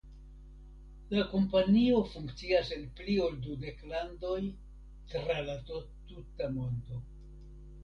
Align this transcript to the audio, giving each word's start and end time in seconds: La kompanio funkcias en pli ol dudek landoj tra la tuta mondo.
La 1.15 1.25
kompanio 1.33 1.99
funkcias 2.13 2.71
en 2.77 2.87
pli 3.01 3.19
ol 3.27 3.37
dudek 3.45 3.85
landoj 3.93 4.41
tra 5.13 5.39
la 5.53 5.61
tuta 5.71 6.53
mondo. 6.59 7.03